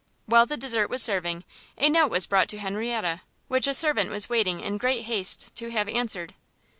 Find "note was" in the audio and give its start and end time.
1.87-2.25